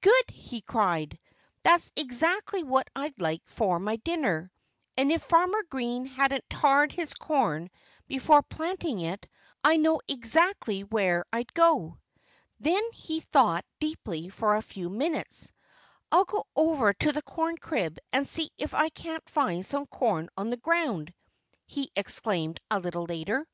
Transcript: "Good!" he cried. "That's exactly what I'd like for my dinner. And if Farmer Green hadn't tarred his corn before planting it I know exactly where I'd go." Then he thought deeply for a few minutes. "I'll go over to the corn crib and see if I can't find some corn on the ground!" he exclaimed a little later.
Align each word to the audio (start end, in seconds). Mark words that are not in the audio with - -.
"Good!" 0.00 0.30
he 0.30 0.62
cried. 0.62 1.18
"That's 1.62 1.92
exactly 1.96 2.62
what 2.62 2.88
I'd 2.96 3.20
like 3.20 3.42
for 3.44 3.78
my 3.78 3.96
dinner. 3.96 4.50
And 4.96 5.12
if 5.12 5.22
Farmer 5.22 5.62
Green 5.68 6.06
hadn't 6.06 6.48
tarred 6.48 6.92
his 6.92 7.12
corn 7.12 7.68
before 8.08 8.40
planting 8.40 9.00
it 9.00 9.28
I 9.62 9.76
know 9.76 10.00
exactly 10.08 10.82
where 10.82 11.26
I'd 11.30 11.52
go." 11.52 11.98
Then 12.58 12.82
he 12.94 13.20
thought 13.20 13.66
deeply 13.78 14.30
for 14.30 14.56
a 14.56 14.62
few 14.62 14.88
minutes. 14.88 15.52
"I'll 16.10 16.24
go 16.24 16.46
over 16.56 16.94
to 16.94 17.12
the 17.12 17.20
corn 17.20 17.58
crib 17.58 17.98
and 18.14 18.26
see 18.26 18.48
if 18.56 18.72
I 18.72 18.88
can't 18.88 19.28
find 19.28 19.66
some 19.66 19.84
corn 19.84 20.30
on 20.38 20.48
the 20.48 20.56
ground!" 20.56 21.12
he 21.66 21.90
exclaimed 21.94 22.60
a 22.70 22.80
little 22.80 23.04
later. 23.04 23.46